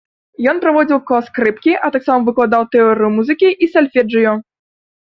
[0.53, 4.39] Ён праводзіў клас скрыпкі, а таксама выкладаў тэорыю музыкі і сальфэджыё.